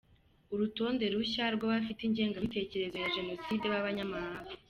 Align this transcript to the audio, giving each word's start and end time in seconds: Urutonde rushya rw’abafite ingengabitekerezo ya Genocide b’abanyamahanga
Urutonde 0.53 1.03
rushya 1.13 1.45
rw’abafite 1.55 2.01
ingengabitekerezo 2.03 2.95
ya 3.03 3.11
Genocide 3.15 3.65
b’abanyamahanga 3.71 4.51